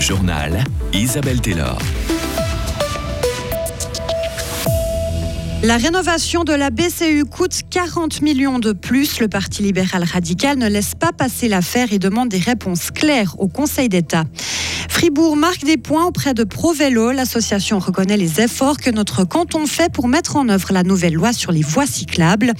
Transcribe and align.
Journal 0.00 0.64
Isabelle 0.92 1.40
Taylor. 1.40 2.09
La 5.62 5.76
rénovation 5.76 6.42
de 6.42 6.54
la 6.54 6.70
BCU 6.70 7.26
coûte 7.26 7.60
40 7.68 8.22
millions 8.22 8.58
de 8.58 8.72
plus. 8.72 9.20
Le 9.20 9.28
Parti 9.28 9.62
libéral 9.62 10.04
radical 10.04 10.56
ne 10.56 10.66
laisse 10.66 10.94
pas 10.94 11.12
passer 11.12 11.48
l'affaire 11.48 11.92
et 11.92 11.98
demande 11.98 12.30
des 12.30 12.38
réponses 12.38 12.90
claires 12.90 13.34
au 13.38 13.46
Conseil 13.46 13.90
d'État. 13.90 14.24
Fribourg 14.88 15.36
marque 15.36 15.64
des 15.64 15.76
points 15.76 16.06
auprès 16.06 16.32
de 16.32 16.44
ProVélo. 16.44 17.12
L'association 17.12 17.78
reconnaît 17.78 18.16
les 18.16 18.40
efforts 18.40 18.78
que 18.78 18.88
notre 18.88 19.24
canton 19.24 19.66
fait 19.66 19.92
pour 19.92 20.08
mettre 20.08 20.36
en 20.36 20.48
œuvre 20.48 20.72
la 20.72 20.82
nouvelle 20.82 21.12
loi 21.12 21.34
sur 21.34 21.52
les 21.52 21.62
voies 21.62 21.86
cyclables. 21.86 22.54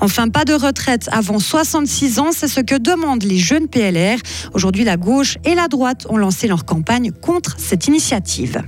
Enfin, 0.00 0.28
pas 0.28 0.44
de 0.44 0.54
retraite 0.54 1.08
avant 1.10 1.40
66 1.40 2.20
ans, 2.20 2.30
c'est 2.32 2.48
ce 2.48 2.60
que 2.60 2.76
demandent 2.76 3.24
les 3.24 3.38
jeunes 3.38 3.66
PLR. 3.66 4.18
Aujourd'hui, 4.52 4.84
la 4.84 4.96
gauche 4.96 5.38
et 5.44 5.56
la 5.56 5.66
droite 5.66 6.06
ont 6.08 6.16
lancé 6.16 6.46
leur 6.46 6.64
campagne 6.64 7.10
contre 7.10 7.56
cette 7.58 7.88
initiative. 7.88 8.62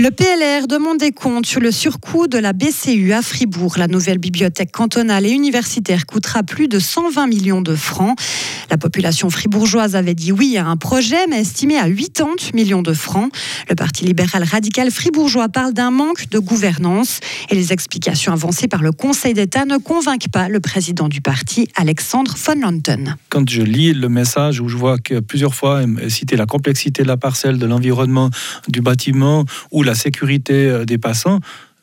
Le 0.00 0.10
PLR 0.10 0.66
demande 0.66 0.98
des 0.98 1.12
comptes 1.12 1.46
sur 1.46 1.60
le 1.60 1.70
surcoût 1.70 2.26
de 2.26 2.36
la 2.36 2.52
BCU 2.52 3.12
à 3.12 3.22
Fribourg. 3.22 3.78
La 3.78 3.86
nouvelle 3.86 4.18
bibliothèque 4.18 4.72
cantonale 4.72 5.24
et 5.24 5.30
universitaire 5.30 6.04
coûtera 6.04 6.42
plus 6.42 6.66
de 6.66 6.80
120 6.80 7.28
millions 7.28 7.62
de 7.62 7.76
francs. 7.76 8.18
La 8.70 8.76
population 8.76 9.30
fribourgeoise 9.30 9.94
avait 9.94 10.16
dit 10.16 10.32
oui 10.32 10.56
à 10.56 10.66
un 10.66 10.76
projet, 10.76 11.28
mais 11.28 11.40
estimé 11.40 11.78
à 11.78 11.88
80 11.88 12.50
millions 12.54 12.82
de 12.82 12.92
francs. 12.92 13.32
Le 13.68 13.76
Parti 13.76 14.04
libéral 14.04 14.42
radical 14.42 14.90
fribourgeois 14.90 15.48
parle 15.48 15.72
d'un 15.72 15.92
manque 15.92 16.28
de 16.28 16.40
gouvernance 16.40 17.20
et 17.50 17.54
les 17.54 17.72
explications 17.72 18.32
avancées 18.32 18.66
par 18.66 18.82
le 18.82 18.90
Conseil 18.90 19.32
d'État 19.32 19.64
ne 19.64 19.76
convainquent 19.76 20.30
pas 20.32 20.48
le 20.48 20.58
président 20.58 21.08
du 21.08 21.20
parti, 21.20 21.68
Alexandre 21.76 22.34
von 22.36 22.60
Lanten. 22.60 23.16
Quand 23.28 23.48
je 23.48 23.62
lis 23.62 23.94
le 23.94 24.08
message 24.08 24.60
où 24.60 24.68
je 24.68 24.76
vois 24.76 24.98
que 24.98 25.20
plusieurs 25.20 25.54
fois 25.54 25.82
citer 26.08 26.34
la 26.34 26.46
complexité 26.46 27.04
de 27.04 27.08
la 27.08 27.16
parcelle, 27.16 27.58
de 27.58 27.66
l'environnement, 27.66 28.30
du 28.66 28.80
bâtiment 28.80 29.44
ou 29.70 29.83
la 29.84 29.94
sécurité 29.94 30.68
euh, 30.68 30.84
des 30.84 30.98
passants, 30.98 31.40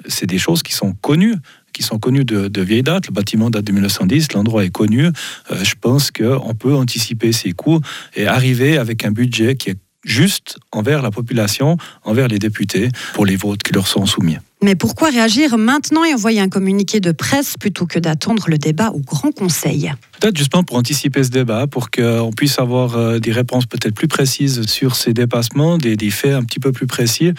c'est 0.07 0.25
des 0.25 0.39
choses 0.39 0.63
qui 0.63 0.73
sont 0.73 0.93
connues 0.93 1.35
qui 1.73 1.83
sont 1.83 1.99
connues 1.99 2.25
de, 2.25 2.61
vieille 2.61 2.83
date. 2.83 3.07
Le 3.07 3.13
bâtiment 3.13 3.49
date 3.49 3.63
de 3.63 3.71
1910, 3.71 4.33
l'endroit 4.33 4.65
est 4.65 4.71
connu. 4.71 5.05
Euh, 5.05 5.63
je 5.63 5.75
pense 5.79 6.11
qu'on 6.11 6.53
peut 6.53 6.75
anticiper 6.75 7.31
ces 7.31 7.53
coûts 7.53 7.79
et 8.15 8.27
arriver 8.27 8.77
avec 8.77 9.05
un 9.05 9.11
budget 9.11 9.55
qui 9.55 9.69
est 9.69 9.77
juste 10.03 10.57
envers 10.71 11.01
la 11.01 11.11
population, 11.11 11.77
envers 12.03 12.27
les 12.27 12.39
députés, 12.39 12.89
pour 13.13 13.25
les 13.25 13.35
votes 13.35 13.63
qui 13.63 13.73
leur 13.73 13.87
sont 13.87 14.05
soumis. 14.05 14.37
Mais 14.63 14.75
pourquoi 14.75 15.09
réagir 15.09 15.57
maintenant 15.57 16.03
et 16.03 16.13
envoyer 16.13 16.39
un 16.39 16.49
communiqué 16.49 16.99
de 16.99 17.11
presse 17.11 17.55
plutôt 17.59 17.87
que 17.87 17.97
d'attendre 17.97 18.45
le 18.47 18.59
débat 18.59 18.91
au 18.91 18.99
Grand 18.99 19.31
Conseil? 19.31 19.91
Peut-être 20.19 20.37
justement 20.37 20.63
pour 20.63 20.77
anticiper 20.77 21.23
ce 21.23 21.29
débat, 21.29 21.65
pour 21.65 21.89
qu'on 21.89 22.31
puisse 22.31 22.59
avoir 22.59 22.95
euh, 22.95 23.17
des 23.17 23.31
réponses 23.31 23.65
peut-être 23.65 23.95
plus 23.95 24.07
précises 24.07 24.67
sur 24.67 24.95
ces 24.95 25.13
dépassements, 25.13 25.79
des, 25.79 25.95
des 25.95 26.11
faits 26.11 26.33
un 26.33 26.43
petit 26.43 26.59
peu 26.59 26.71
plus 26.71 26.85
précis. 26.85 27.31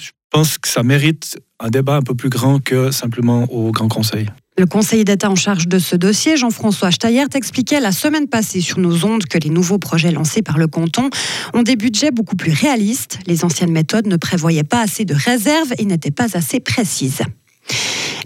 Je 0.00 0.10
pense 0.30 0.58
que 0.58 0.68
ça 0.68 0.84
mérite 0.84 1.40
un 1.58 1.70
débat 1.70 1.96
un 1.96 2.02
peu 2.02 2.14
plus 2.14 2.30
grand 2.30 2.62
que 2.62 2.92
simplement 2.92 3.52
au 3.52 3.72
Grand 3.72 3.88
Conseil. 3.88 4.28
Le 4.60 4.66
conseiller 4.66 5.04
d'État 5.04 5.30
en 5.30 5.36
charge 5.36 5.68
de 5.68 5.78
ce 5.78 5.96
dossier, 5.96 6.36
Jean-François 6.36 6.90
Steyer, 6.90 7.24
expliquait 7.32 7.80
la 7.80 7.92
semaine 7.92 8.28
passée 8.28 8.60
sur 8.60 8.78
nos 8.78 9.06
ondes 9.06 9.24
que 9.24 9.38
les 9.38 9.48
nouveaux 9.48 9.78
projets 9.78 10.10
lancés 10.10 10.42
par 10.42 10.58
le 10.58 10.66
canton 10.66 11.08
ont 11.54 11.62
des 11.62 11.76
budgets 11.76 12.10
beaucoup 12.10 12.36
plus 12.36 12.52
réalistes. 12.52 13.20
Les 13.26 13.42
anciennes 13.42 13.72
méthodes 13.72 14.06
ne 14.06 14.18
prévoyaient 14.18 14.62
pas 14.62 14.82
assez 14.82 15.06
de 15.06 15.14
réserves 15.14 15.72
et 15.78 15.86
n'étaient 15.86 16.10
pas 16.10 16.36
assez 16.36 16.60
précises. 16.60 17.22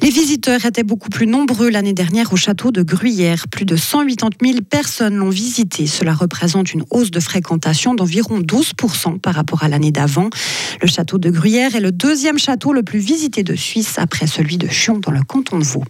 Les 0.03 0.11
visiteurs 0.11 0.65
étaient 0.65 0.83
beaucoup 0.83 1.09
plus 1.09 1.29
nombreux 1.29 1.71
l'année 1.71 1.93
dernière 1.93 2.33
au 2.33 2.37
château 2.37 2.73
de 2.73 2.83
Gruyère. 2.83 3.47
Plus 3.47 3.65
de 3.65 3.77
180 3.77 4.31
000 4.45 4.59
personnes 4.69 5.15
l'ont 5.15 5.31
visité. 5.31 5.87
Cela 5.87 6.15
représente 6.15 6.75
une 6.75 6.85
hausse 6.91 7.13
de 7.13 7.21
fréquentation 7.21 7.95
d'environ 7.95 8.41
12% 8.41 9.21
par 9.21 9.37
rapport 9.37 9.63
à 9.63 9.69
l'année 9.69 9.93
d'avant. 9.93 10.31
Le 10.83 10.89
château 10.89 11.19
de 11.19 11.31
Gruyère 11.31 11.77
est 11.77 11.81
le 11.81 11.93
deuxième 11.93 12.39
château 12.39 12.73
le 12.73 12.83
plus 12.83 12.99
visité 12.99 13.45
de 13.45 13.55
Suisse 13.55 14.01
après 14.01 14.27
celui 14.27 14.59
de 14.59 14.67
Chion 14.67 14.99
dans 14.99 15.13
le 15.13 15.23
canton 15.23 15.61
de 15.61 15.65
Vaud. 15.65 15.85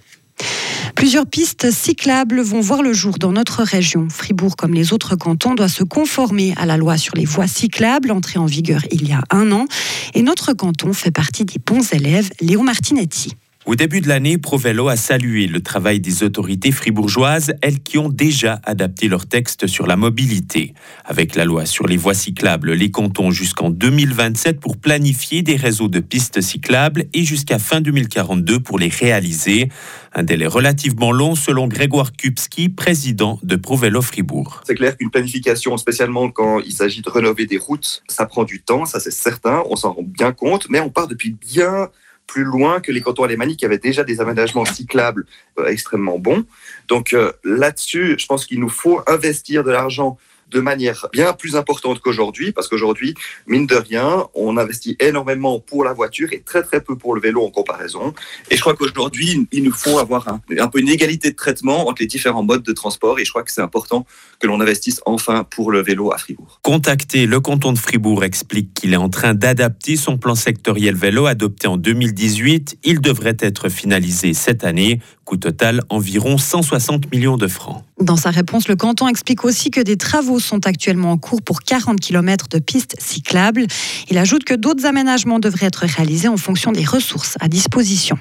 Plusieurs 0.95 1.27
pistes 1.27 1.71
cyclables 1.71 2.41
vont 2.41 2.61
voir 2.61 2.83
le 2.83 2.93
jour 2.93 3.19
dans 3.19 3.33
notre 3.33 3.62
région. 3.62 4.09
Fribourg, 4.09 4.56
comme 4.56 4.75
les 4.75 4.93
autres 4.93 5.17
cantons, 5.17 5.55
doit 5.55 5.69
se 5.69 5.84
conformer 5.84 6.55
à 6.56 6.67
la 6.67 6.77
loi 6.77 6.97
sur 6.97 7.15
les 7.15 7.25
voies 7.25 7.47
cyclables, 7.47 8.11
entrée 8.11 8.39
en 8.39 8.47
vigueur 8.47 8.81
il 8.91 9.09
y 9.09 9.12
a 9.12 9.23
un 9.31 9.53
an. 9.53 9.67
Et 10.15 10.23
notre 10.23 10.53
canton 10.53 10.93
fait 10.93 11.11
partie 11.11 11.44
des 11.44 11.59
bons 11.65 11.93
élèves. 11.93 12.31
Léo 12.41 12.62
Martinetti. 12.62 13.33
Au 13.67 13.77
début 13.77 14.03
de 14.03 14.09
l'année, 14.09 14.37
Provello 14.37 14.89
a 14.89 14.97
salué 14.97 15.47
le 15.47 15.63
travail 15.63 15.99
des 15.99 16.23
autorités 16.23 16.71
fribourgeoises, 16.71 17.55
elles 17.63 17.81
qui 17.81 17.97
ont 17.97 18.11
déjà 18.11 18.61
adapté 18.63 19.09
leur 19.09 19.25
texte 19.25 19.67
sur 19.67 19.87
la 19.87 19.97
mobilité. 19.97 20.75
Avec 21.07 21.35
la 21.35 21.47
loi 21.47 21.65
sur 21.65 21.87
les 21.87 21.97
voies 21.97 22.13
cyclables, 22.13 22.73
les 22.73 22.91
cantons 22.91 23.31
jusqu'en 23.31 23.71
2027 23.71 24.61
pour 24.61 24.77
planifier 24.77 25.41
des 25.41 25.57
réseaux 25.57 25.89
de 25.89 26.01
pistes 26.01 26.43
cyclables 26.43 27.07
et 27.15 27.25
jusqu'à 27.25 27.59
fin 27.59 27.81
2042 27.81 28.61
pour 28.61 28.79
les 28.79 28.89
réaliser. 28.89 29.71
Un 30.13 30.25
délai 30.25 30.47
relativement 30.47 31.11
long 31.11 31.35
selon 31.35 31.67
Grégoire 31.67 32.13
Kupski, 32.13 32.69
président 32.69 33.39
de 33.43 33.57
Provello 33.57 34.03
Fribourg. 34.03 34.61
C'est 34.67 34.75
clair 34.75 34.95
qu'une 34.95 35.11
planification, 35.11 35.79
spécialement 35.79 36.31
quand 36.31 36.61
il 36.61 36.73
s'agit 36.73 37.01
de 37.01 37.09
rénover 37.09 37.47
des 37.47 37.57
routes, 37.57 38.03
ça 38.09 38.27
prend 38.27 38.45
du 38.45 38.61
temps, 38.61 38.85
ça 38.85 39.01
c'est 39.01 39.11
certain, 39.11 39.63
on 39.71 39.77
s'en 39.77 39.95
rend 39.95 40.03
bien 40.03 40.33
compte, 40.33 40.67
mais 40.69 40.81
on 40.81 40.91
part 40.91 41.09
depuis 41.09 41.31
bien 41.31 41.89
plus 42.27 42.45
loin 42.45 42.81
que 42.81 42.93
les 42.93 43.01
cantons 43.01 43.25
alémaniques 43.25 43.61
qui 43.61 43.65
avaient 43.65 43.79
déjà 43.79 44.05
des 44.05 44.21
aménagements 44.21 44.65
cyclables 44.65 45.27
euh, 45.59 45.67
extrêmement 45.67 46.19
bons. 46.19 46.45
Donc 46.89 47.12
euh, 47.12 47.33
là-dessus, 47.45 48.17
je 48.19 48.27
pense 48.27 48.47
qu'il 48.47 48.61
nous 48.61 48.69
faut 48.69 49.01
investir 49.07 49.65
de 49.65 49.71
l'argent 49.71 50.19
de 50.50 50.60
manière 50.60 51.06
bien 51.12 51.32
plus 51.32 51.56
importante 51.56 52.00
qu'aujourd'hui, 52.00 52.53
parce 52.53 52.69
qu'aujourd'hui, 52.69 53.15
mine 53.47 53.66
de 53.66 53.77
rien, 53.77 54.27
on 54.34 54.56
investit 54.56 54.97
énormément 55.00 55.60
pour 55.60 55.84
la 55.84 55.93
voiture 55.93 56.32
et 56.32 56.41
très 56.41 56.62
très 56.62 56.81
peu 56.81 56.97
pour 56.97 57.15
le 57.15 57.21
vélo 57.21 57.44
en 57.44 57.50
comparaison. 57.50 58.15
Et 58.50 58.56
je 58.56 58.60
crois 58.60 58.75
qu'aujourd'hui, 58.75 59.47
il 59.53 59.62
nous 59.62 59.72
faut 59.72 59.99
avoir 59.99 60.28
un, 60.28 60.69
peu 60.69 60.78
une 60.78 60.88
égalité 60.88 61.31
de 61.31 61.37
traitement 61.37 61.88
entre 61.88 62.03
les 62.03 62.06
différents 62.06 62.43
modes 62.43 62.62
de 62.62 62.72
transport, 62.72 63.19
et 63.19 63.25
je 63.25 63.31
crois 63.31 63.43
que 63.43 63.53
c'est 63.53 63.62
important 63.62 64.06
que 64.38 64.47
l'on 64.47 64.60
investisse 64.60 65.00
enfin 65.06 65.44
pour 65.44 65.71
le 65.71 65.82
vélo 65.82 66.12
à 66.12 66.19
Fribourg. 66.19 66.61
Contacté, 66.62 67.26
le 67.26 67.41
canton 67.41 67.72
de 67.72 67.78
Fribourg 67.78 68.25
explique 68.25 68.75
qu'il 68.75 68.93
est 68.93 68.99
en 68.99 69.09
train 69.09 69.34
d'adapter 69.34 69.97
son 69.97 70.19
plan 70.19 70.34
sectoriel 70.34 70.94
vélo 70.94 71.26
adopté 71.26 71.66
en 71.66 71.76
2018. 71.76 72.78
Il 72.84 73.00
devrait 73.00 73.37
être 73.41 73.69
finalisé 73.69 74.34
cette 74.34 74.65
année. 74.65 75.00
Coût 75.25 75.37
total 75.37 75.83
environ 75.89 76.37
160 76.37 77.11
millions 77.11 77.37
de 77.37 77.47
francs. 77.47 77.83
Dans 78.01 78.17
sa 78.17 78.31
réponse, 78.31 78.69
le 78.69 78.77
canton 78.77 79.09
explique 79.09 79.45
aussi 79.45 79.71
que 79.71 79.81
des 79.81 79.97
travaux 79.97 80.39
sont 80.39 80.67
actuellement 80.67 81.12
en 81.12 81.19
cours 81.19 81.41
pour 81.41 81.62
40 81.62 81.99
km 81.99 82.49
de 82.49 82.59
pistes 82.59 82.97
cyclables. 82.99 83.67
Il 84.11 84.19
ajoute 84.19 84.45
que 84.45 84.55
d'autres 84.55 84.85
aménagements 84.85 85.39
devraient 85.39 85.67
être 85.67 85.87
réalisés 85.87 86.29
en 86.29 86.37
fonction 86.37 86.73
des 86.73 86.85
ressources 86.85 87.37
à 87.41 87.49
disposition. 87.49 88.19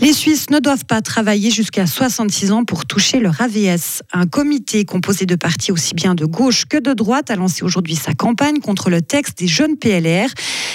Les 0.00 0.12
Suisses 0.12 0.48
ne 0.50 0.60
doivent 0.60 0.84
pas 0.84 1.02
travailler 1.02 1.50
jusqu'à 1.50 1.84
66 1.84 2.52
ans 2.52 2.64
pour 2.64 2.86
toucher 2.86 3.18
leur 3.18 3.40
AVS. 3.40 4.02
Un 4.12 4.26
comité 4.26 4.84
composé 4.84 5.26
de 5.26 5.34
partis 5.34 5.72
aussi 5.72 5.94
bien 5.94 6.14
de 6.14 6.24
gauche 6.24 6.66
que 6.66 6.76
de 6.76 6.92
droite 6.92 7.32
a 7.32 7.36
lancé 7.36 7.64
aujourd'hui 7.64 7.96
sa 7.96 8.14
campagne 8.14 8.60
contre 8.60 8.90
le 8.90 9.02
texte 9.02 9.38
des 9.38 9.48
jeunes 9.48 9.76
PLR. 9.76 10.28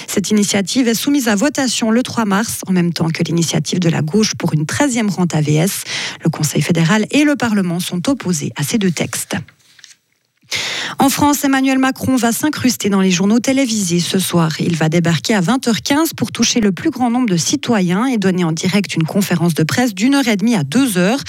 Cette 0.06 0.30
initiative 0.30 0.88
est 0.88 0.94
soumise 0.94 1.28
à 1.28 1.36
votation 1.36 1.90
le 1.90 2.02
3 2.02 2.26
mars, 2.26 2.60
en 2.66 2.72
même 2.72 2.92
temps 2.92 3.08
que 3.08 3.22
l'initiative 3.22 3.80
de 3.80 3.88
la 3.88 4.02
gauche 4.02 4.34
pour 4.34 4.52
une 4.52 4.64
13e 4.64 5.08
rente 5.08 5.34
AVS. 5.34 5.84
Le 6.22 6.28
Conseil 6.28 6.60
fédéral 6.60 7.06
et 7.10 7.24
le 7.24 7.34
Parlement 7.34 7.80
sont 7.80 8.10
opposés 8.10 8.52
à 8.56 8.62
ces 8.62 8.76
deux 8.76 8.90
textes. 8.90 9.36
En 10.98 11.08
France, 11.08 11.44
Emmanuel 11.44 11.78
Macron 11.78 12.16
va 12.16 12.32
s'incruster 12.32 12.88
dans 12.88 13.00
les 13.00 13.10
journaux 13.10 13.40
télévisés 13.40 14.00
ce 14.00 14.18
soir. 14.18 14.52
Il 14.60 14.76
va 14.76 14.88
débarquer 14.88 15.34
à 15.34 15.40
20h15 15.40 16.14
pour 16.16 16.32
toucher 16.32 16.60
le 16.60 16.72
plus 16.72 16.90
grand 16.90 17.10
nombre 17.10 17.28
de 17.28 17.36
citoyens 17.36 18.06
et 18.06 18.16
donner 18.16 18.44
en 18.44 18.52
direct 18.52 18.94
une 18.94 19.04
conférence 19.04 19.54
de 19.54 19.64
presse 19.64 19.94
d'une 19.94 20.14
heure 20.14 20.28
et 20.28 20.36
demie 20.36 20.54
à 20.54 20.62
deux 20.62 20.96
heures. 20.96 21.20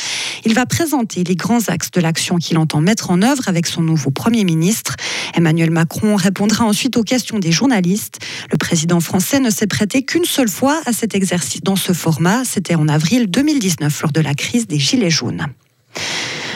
Il 0.46 0.54
va 0.54 0.66
présenter 0.66 1.24
les 1.24 1.36
grands 1.36 1.68
axes 1.68 1.92
de 1.92 2.00
l'action 2.00 2.38
qu'il 2.38 2.58
entend 2.58 2.80
mettre 2.80 3.12
en 3.12 3.22
œuvre 3.22 3.48
avec 3.48 3.66
son 3.66 3.82
nouveau 3.82 4.12
Premier 4.12 4.44
ministre. 4.44 4.96
Emmanuel 5.34 5.72
Macron 5.72 6.16
répondra 6.16 6.66
ensuite 6.66 6.98
aux 6.98 7.04
questions 7.04 7.40
des 7.40 7.52
journalistes. 7.52 8.20
Le 8.52 8.58
président 8.58 9.00
français 9.00 9.40
ne 9.40 9.50
s'est 9.50 9.68
prêté 9.68 10.04
qu'une 10.04 10.26
seule 10.26 10.50
fois 10.50 10.82
à 10.86 10.94
cet 10.94 11.16
exercice 11.16 11.62
dans 11.62 11.76
ce 11.76 11.94
format. 11.94 12.46
C'était 12.46 12.76
en 12.76 12.88
avril 12.88 13.28
2019 13.30 14.02
lors 14.04 14.12
de 14.12 14.22
la 14.22 14.34
crise 14.36 14.68
des 14.68 14.80
Gilets 14.80 15.10
jaunes. 15.10 15.48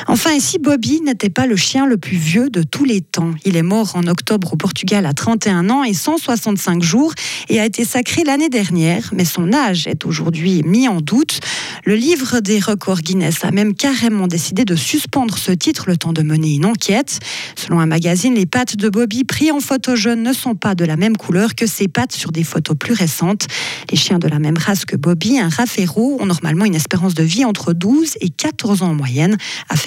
Enfin, 0.07 0.31
ici, 0.31 0.59
Bobby 0.59 1.01
n'était 1.01 1.29
pas 1.29 1.45
le 1.45 1.55
chien 1.55 1.85
le 1.85 1.97
plus 1.97 2.17
vieux 2.17 2.49
de 2.49 2.63
tous 2.63 2.85
les 2.85 3.01
temps? 3.01 3.33
Il 3.45 3.55
est 3.55 3.63
mort 3.63 3.95
en 3.95 4.07
octobre 4.07 4.53
au 4.53 4.55
Portugal 4.55 5.05
à 5.05 5.13
31 5.13 5.69
ans 5.69 5.83
et 5.83 5.93
165 5.93 6.81
jours 6.81 7.13
et 7.49 7.59
a 7.59 7.65
été 7.65 7.85
sacré 7.85 8.23
l'année 8.23 8.49
dernière, 8.49 9.09
mais 9.13 9.25
son 9.25 9.53
âge 9.53 9.87
est 9.87 10.05
aujourd'hui 10.05 10.63
mis 10.63 10.87
en 10.87 11.01
doute. 11.01 11.39
Le 11.85 11.95
livre 11.95 12.39
des 12.39 12.59
records 12.59 13.01
Guinness 13.01 13.43
a 13.43 13.51
même 13.51 13.73
carrément 13.73 14.27
décidé 14.27 14.65
de 14.65 14.75
suspendre 14.75 15.37
ce 15.37 15.51
titre 15.51 15.85
le 15.87 15.97
temps 15.97 16.13
de 16.13 16.21
mener 16.21 16.55
une 16.55 16.65
enquête. 16.65 17.19
Selon 17.55 17.79
un 17.79 17.85
magazine, 17.85 18.33
les 18.33 18.45
pattes 18.45 18.75
de 18.75 18.89
Bobby 18.89 19.23
pris 19.23 19.51
en 19.51 19.59
photo 19.59 19.95
jeune 19.95 20.23
ne 20.23 20.33
sont 20.33 20.55
pas 20.55 20.75
de 20.75 20.85
la 20.85 20.97
même 20.97 21.17
couleur 21.17 21.55
que 21.55 21.67
ses 21.67 21.87
pattes 21.87 22.13
sur 22.13 22.31
des 22.31 22.43
photos 22.43 22.75
plus 22.77 22.93
récentes. 22.93 23.47
Les 23.91 23.97
chiens 23.97 24.19
de 24.19 24.27
la 24.27 24.39
même 24.39 24.57
race 24.57 24.85
que 24.85 24.95
Bobby, 24.95 25.39
un 25.39 25.49
Raffero, 25.49 26.17
ont 26.19 26.25
normalement 26.25 26.65
une 26.65 26.75
espérance 26.75 27.13
de 27.13 27.23
vie 27.23 27.45
entre 27.45 27.73
12 27.73 28.15
et 28.21 28.29
14 28.29 28.83
ans 28.83 28.89
en 28.89 28.95
moyenne. 28.95 29.37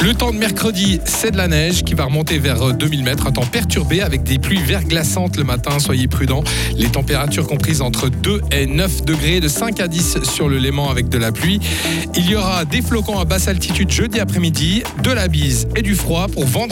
Le 0.00 0.14
temps 0.14 0.30
de 0.30 0.38
mercredi, 0.38 1.00
c'est 1.04 1.32
de 1.32 1.36
la 1.36 1.48
neige 1.48 1.82
qui 1.82 1.94
va 1.94 2.04
remonter 2.04 2.38
vers 2.38 2.72
2000 2.72 3.02
mètres, 3.02 3.26
un 3.26 3.32
temps 3.32 3.46
perturbé 3.46 4.00
avec 4.00 4.22
des 4.22 4.38
pluies 4.38 4.62
verglaçantes 4.62 5.36
le 5.36 5.42
matin, 5.42 5.80
soyez 5.80 6.06
prudents. 6.06 6.44
Les 6.76 6.88
températures 6.88 7.48
comprises 7.48 7.82
entre 7.82 8.08
2 8.08 8.42
et 8.52 8.66
9 8.66 9.04
degrés, 9.04 9.40
de 9.40 9.48
5 9.48 9.80
à 9.80 9.88
10 9.88 10.22
sur 10.22 10.48
le 10.48 10.58
Léman 10.58 10.88
avec 10.88 11.08
de 11.08 11.18
la 11.18 11.32
pluie. 11.32 11.58
Il 12.14 12.30
y 12.30 12.36
aura 12.36 12.64
des 12.64 12.80
flocons 12.80 13.18
à 13.18 13.24
basse 13.24 13.48
altitude 13.48 13.90
jeudi 13.90 14.20
après-midi, 14.20 14.84
de 15.02 15.10
la 15.10 15.26
bise 15.26 15.66
et 15.74 15.82
du 15.82 15.96
froid 15.96 16.28
pour 16.28 16.46
vendre 16.46 16.66